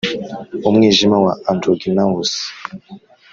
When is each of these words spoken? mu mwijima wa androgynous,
mu 0.61 0.69
mwijima 0.75 1.17
wa 1.25 1.33
androgynous, 1.51 2.31